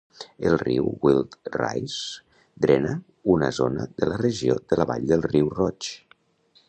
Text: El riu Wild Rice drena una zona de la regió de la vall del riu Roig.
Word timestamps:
El 0.51 0.55
riu 0.59 0.87
Wild 1.07 1.35
Rice 1.55 2.63
drena 2.65 2.95
una 3.35 3.51
zona 3.59 3.87
de 4.01 4.11
la 4.13 4.19
regió 4.25 4.57
de 4.73 4.81
la 4.81 4.89
vall 4.93 5.07
del 5.13 5.27
riu 5.31 5.53
Roig. 5.61 5.93